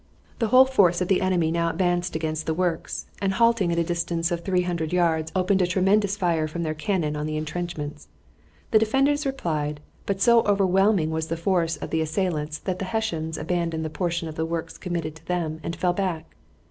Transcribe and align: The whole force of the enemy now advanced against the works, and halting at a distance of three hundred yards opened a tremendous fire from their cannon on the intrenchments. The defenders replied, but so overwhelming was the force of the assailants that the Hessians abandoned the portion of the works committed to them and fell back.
The 0.39 0.47
whole 0.47 0.65
force 0.65 0.99
of 0.99 1.09
the 1.09 1.21
enemy 1.21 1.51
now 1.51 1.69
advanced 1.69 2.15
against 2.15 2.47
the 2.47 2.55
works, 2.55 3.05
and 3.21 3.33
halting 3.33 3.71
at 3.71 3.77
a 3.77 3.83
distance 3.83 4.31
of 4.31 4.39
three 4.41 4.63
hundred 4.63 4.91
yards 4.91 5.31
opened 5.35 5.61
a 5.61 5.67
tremendous 5.67 6.17
fire 6.17 6.47
from 6.47 6.63
their 6.63 6.73
cannon 6.73 7.15
on 7.15 7.27
the 7.27 7.37
intrenchments. 7.37 8.07
The 8.71 8.79
defenders 8.79 9.27
replied, 9.27 9.79
but 10.07 10.19
so 10.19 10.41
overwhelming 10.47 11.11
was 11.11 11.27
the 11.27 11.37
force 11.37 11.77
of 11.77 11.91
the 11.91 12.01
assailants 12.01 12.57
that 12.57 12.79
the 12.79 12.85
Hessians 12.85 13.37
abandoned 13.37 13.85
the 13.85 13.91
portion 13.91 14.27
of 14.27 14.33
the 14.33 14.43
works 14.43 14.79
committed 14.79 15.15
to 15.17 15.25
them 15.27 15.59
and 15.61 15.75
fell 15.75 15.93
back. 15.93 16.35